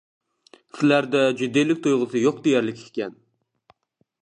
سىلەردە 0.77 1.21
جىددىيلىك 1.41 1.83
تۇيغۇسى 1.85 2.23
يوق 2.25 2.41
دېيەرلىك 2.47 2.83
ئىكەن. 2.87 3.17